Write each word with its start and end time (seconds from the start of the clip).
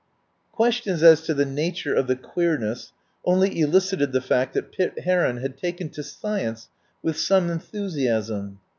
Questions 0.51 1.03
as 1.03 1.21
to 1.27 1.35
the 1.35 1.45
nature 1.45 1.93
of 1.93 2.07
the 2.07 2.15
queerness 2.15 2.91
only 3.23 3.59
elicited 3.59 4.13
the 4.13 4.19
fact 4.19 4.55
that 4.55 4.71
Pitt 4.71 4.97
Heron 5.03 5.37
had 5.37 5.57
taken 5.59 5.89
to 5.89 6.01
science 6.01 6.69
with 7.03 7.19
some 7.19 7.51
enthusiasm. 7.51 8.57